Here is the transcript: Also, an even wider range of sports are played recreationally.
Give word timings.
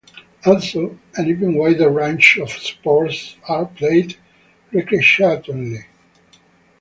Also, 0.47 0.97
an 1.15 1.27
even 1.29 1.53
wider 1.53 1.87
range 1.87 2.39
of 2.41 2.49
sports 2.49 3.35
are 3.47 3.67
played 3.67 4.17
recreationally. 4.73 5.83